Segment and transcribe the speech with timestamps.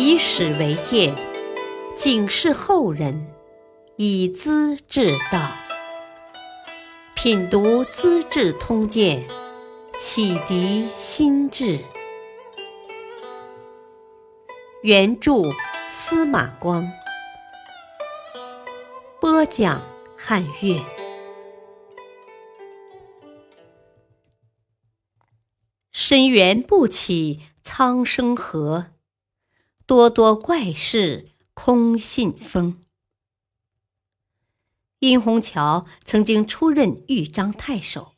[0.00, 1.12] 以史为鉴，
[1.96, 3.26] 警示后人，
[3.96, 5.50] 以资治道。
[7.16, 9.26] 品读《资治通鉴》，
[9.98, 11.80] 启迪心智。
[14.82, 15.42] 原著
[15.90, 16.88] 司马光，
[19.20, 19.82] 播讲
[20.16, 20.80] 汉乐。
[25.90, 28.86] 深渊不起，苍生何？
[29.88, 32.78] 多多怪事空信封。
[34.98, 38.12] 殷红桥曾经出任豫章太守，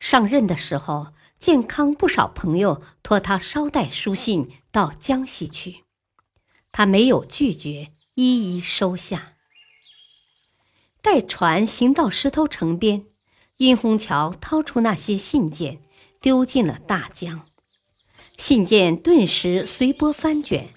[0.00, 5.84] 上任的时候，健康不少朋友托他捎带书信到江西去，
[6.72, 9.34] 他没有拒绝，一一收下。
[11.00, 13.06] 待船行到石头城边，
[13.58, 15.84] 殷红桥掏出那些信件，
[16.20, 17.46] 丢进了大江。
[18.36, 20.70] 信件顿时随波翻卷，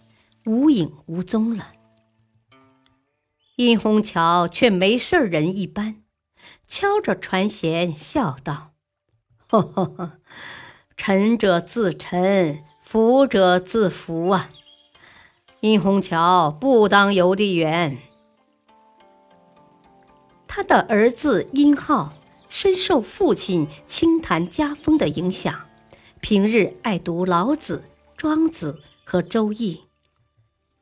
[0.45, 1.73] 无影无踪了。
[3.55, 6.03] 殷红桥却没事人一般，
[6.67, 8.73] 敲着船舷笑道
[9.49, 10.19] ：“呵呵呵，
[10.95, 14.51] 沉者自沉，浮者自浮啊！
[15.61, 17.97] 殷红桥不当邮递员。”
[20.47, 22.13] 他的儿子殷浩
[22.47, 25.66] 深受父亲清谈家风的影响。
[26.21, 27.83] 平日爱读老子、
[28.15, 29.83] 庄子和周易，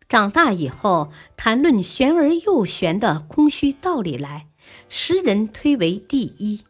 [0.08, 4.48] 长大以后谈论玄而又玄的空虚道理来，
[4.90, 6.62] 时人推为第一。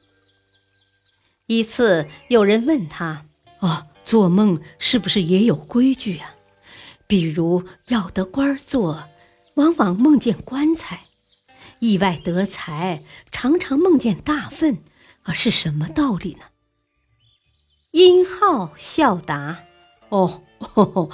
[1.47, 3.27] 一次有人问他
[3.59, 6.35] ：“啊，做梦是不是也有规矩啊？
[7.07, 9.07] 比如要得官做，
[9.53, 10.97] 往往梦见棺材；
[11.79, 14.79] 意外得财，常常梦见大粪，
[15.23, 16.45] 啊，是什么道理呢？”
[17.95, 19.63] 殷浩笑答
[20.09, 20.41] ：“哦，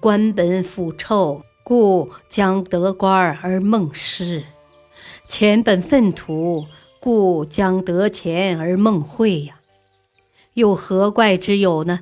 [0.00, 4.42] 官本腐臭，故将得官而梦失；
[5.28, 6.66] 钱本粪土，
[6.98, 9.60] 故将得钱而梦会呀。
[10.54, 12.00] 又何怪之有呢？”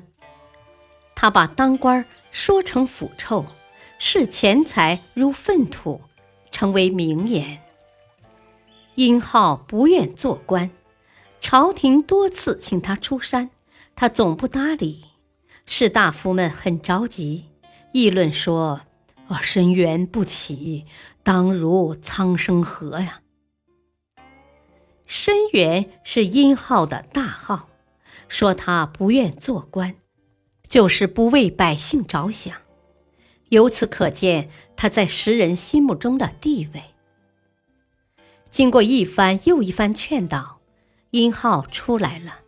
[1.13, 3.45] 他把当官说成腐臭，
[3.99, 6.01] 视钱财如粪土，
[6.49, 7.61] 成为名言。
[8.95, 10.71] 殷浩不愿做官，
[11.39, 13.51] 朝廷多次请他出山。
[13.99, 15.05] 他总不搭理，
[15.65, 17.45] 士大夫们很着急，
[17.93, 18.81] 议论说
[19.27, 20.85] ：“啊，深渊不起，
[21.23, 23.23] 当如苍生何呀！”
[25.07, 27.69] 深渊是殷浩的大号，
[28.27, 29.95] 说他不愿做官，
[30.67, 32.55] 就是不为百姓着想。
[33.49, 36.83] 由此可见他在时人心目中的地位。
[38.51, 40.59] 经过一番又一番劝导，
[41.09, 42.41] 殷浩出来了。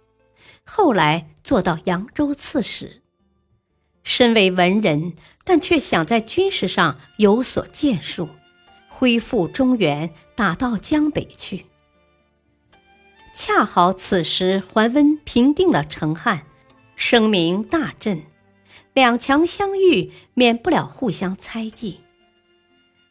[0.72, 3.02] 后来做到扬州刺史，
[4.04, 8.30] 身为文人，但却想在军事上有所建树，
[8.88, 11.66] 恢复中原，打到江北去。
[13.34, 16.46] 恰好此时桓温平定了成汉，
[16.96, 18.22] 声名大振，
[18.94, 22.02] 两强相遇，免不了互相猜忌。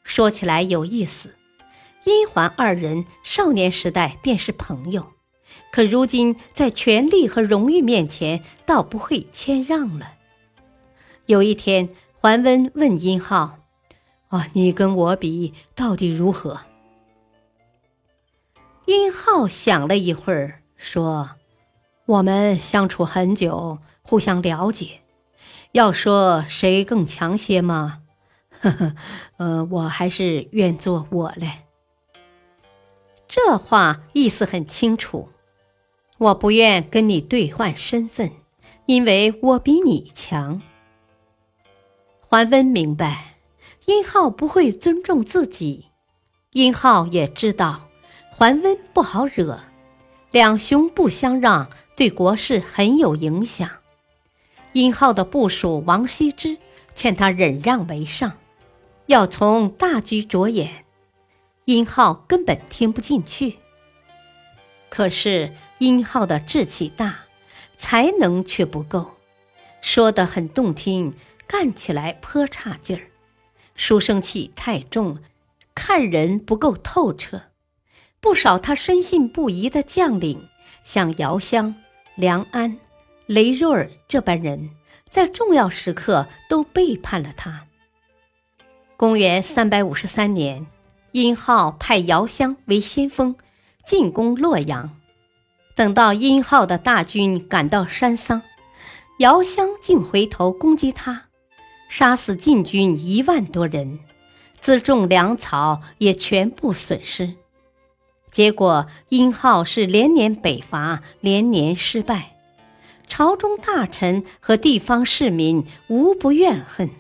[0.05, 1.35] 说起来有意思，
[2.05, 5.18] 殷桓二人少年时代便是朋友。
[5.71, 10.15] 可如今在权力和荣誉面前，倒不会谦让了。
[11.27, 13.59] 有一天，桓温问殷浩
[14.29, 16.61] ：“啊，你跟我比，到底如何？”
[18.87, 21.31] 殷浩想了一会儿，说
[22.07, 25.03] ：“我们相处很久，互相了解。
[25.73, 28.01] 要说谁更强些吗？
[28.61, 28.95] 呵呵，
[29.37, 31.65] 呃，我还是愿做我嘞。”
[33.29, 35.29] 这话意思很清楚。
[36.19, 38.33] 我不愿跟你兑换身份，
[38.87, 40.61] 因为我比你强。
[42.21, 43.37] 桓温明白，
[43.87, 45.87] 殷浩不会尊重自己，
[46.53, 47.89] 殷浩也知道
[48.31, 49.61] 桓温不好惹，
[50.33, 53.71] 两雄不相让，对国事很有影响。
[54.73, 56.59] 殷浩的部属王羲之
[56.97, 58.32] 劝他忍让为上，
[59.06, 60.85] 要从大局着眼，
[61.65, 63.59] 殷浩根本听不进去。
[64.88, 67.20] 可是殷浩的志气大，
[67.76, 69.12] 才能却不够，
[69.81, 71.14] 说得很动听，
[71.46, 73.08] 干起来颇差劲儿，
[73.75, 75.19] 书生气太重，
[75.75, 77.43] 看人不够透彻。
[78.20, 80.49] 不少他深信不疑的将领，
[80.82, 81.75] 像姚襄、
[82.17, 82.79] 梁安、
[83.26, 84.70] 雷若尔这般人，
[85.08, 87.67] 在重要时刻都背叛了他。
[88.96, 90.67] 公元三百五十三年，
[91.12, 93.37] 殷浩派姚襄为先锋。
[93.88, 94.99] 进攻洛阳，
[95.75, 98.43] 等到殷浩的大军赶到山桑，
[99.20, 101.29] 姚襄竟回头攻击他，
[101.88, 104.00] 杀死晋军一万多人，
[104.62, 107.32] 辎重粮草也全部损失。
[108.31, 112.37] 结果，殷浩是连年北伐，连年失败，
[113.08, 116.91] 朝中大臣和地方市民无不怨恨。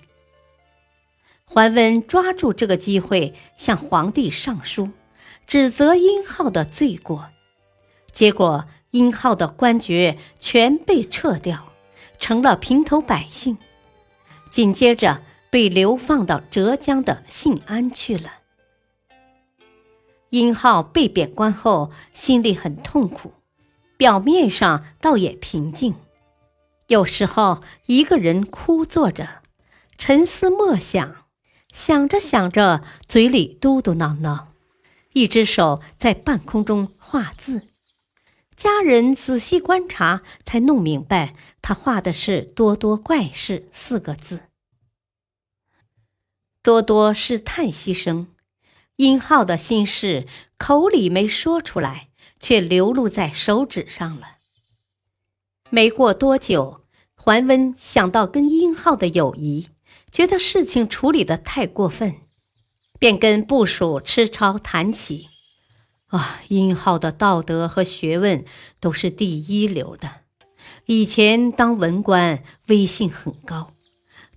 [1.44, 4.88] 桓温抓住这个机会向皇帝上书，
[5.46, 7.28] 指责殷浩的罪过，
[8.12, 11.72] 结果殷浩的官爵全被撤掉，
[12.18, 13.58] 成了平头百姓，
[14.50, 18.32] 紧接着被流放到浙江的信安去了。
[20.30, 23.32] 殷浩被贬官后，心里很痛苦，
[23.96, 25.94] 表面上倒也平静，
[26.88, 29.42] 有时候一个人枯坐着，
[29.96, 31.16] 沉思默想。
[31.72, 34.46] 想着想着，嘴里嘟嘟囔囔，
[35.18, 37.66] 一只手在半空中画字。
[38.56, 44.42] 家人仔细观察，才弄明白他画的是“多多怪事”四个字。
[46.62, 48.28] 多多是叹息声，
[48.94, 54.36] 殷浩的心事口里没说出来，却流露在手指上了。
[55.70, 56.84] 没过多久，
[57.16, 59.70] 桓温想到跟殷浩的友谊。
[60.12, 62.22] 觉得事情处理的太过分，
[62.98, 65.28] 便跟部属吃超谈起。
[66.06, 68.44] 啊，殷浩的道德和学问
[68.80, 70.22] 都是第一流的，
[70.86, 73.72] 以前当文官威信很高，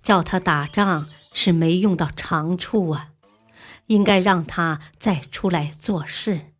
[0.02, 3.08] 叫他打仗是没用到长处啊，
[3.86, 6.52] 应该让他再出来做事。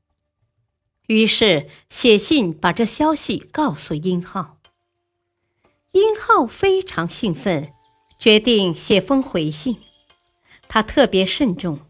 [1.08, 4.58] 于是写信把这消息告诉殷浩。
[5.92, 7.72] 殷浩非常兴奋。
[8.18, 9.78] 决定写封回信，
[10.68, 11.80] 他特别慎重，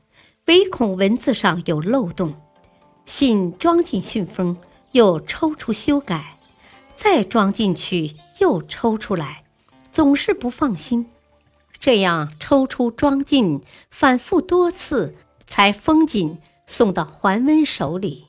[0.47, 2.35] 唯恐文字上有漏洞。
[3.05, 4.56] 信装进信封，
[4.93, 6.39] 又抽出修改，
[6.94, 9.44] 再装进去，又抽出来，
[9.91, 11.06] 总是不放心。
[11.79, 13.61] 这样抽出装进，
[13.91, 15.17] 反复多次，
[15.47, 18.29] 才封紧，送到桓温手里。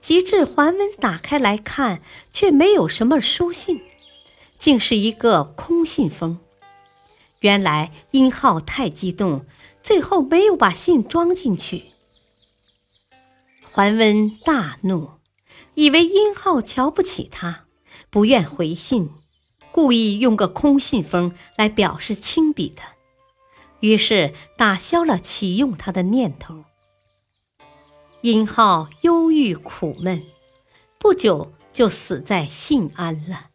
[0.00, 3.80] 及至桓温打开来看，却没有什么书信，
[4.58, 6.38] 竟是一个空信封。
[7.40, 9.46] 原来殷浩太激动，
[9.82, 11.92] 最后没有把信装进去。
[13.70, 15.12] 桓温大怒，
[15.74, 17.66] 以为殷浩瞧不起他，
[18.10, 19.10] 不愿回信，
[19.70, 22.82] 故意用个空信封来表示亲笔的，
[23.80, 26.64] 于是打消了启用他的念头。
[28.20, 30.24] 殷浩忧郁苦闷，
[30.98, 33.50] 不久就死在信安了。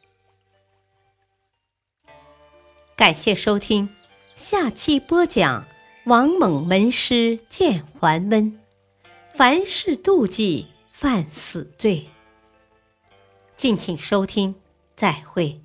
[2.95, 3.89] 感谢收听，
[4.35, 5.67] 下期播讲
[6.05, 8.59] 王猛门师见桓温，
[9.33, 12.05] 凡事妒忌犯死罪。
[13.55, 14.53] 敬请收听，
[14.97, 15.61] 再会。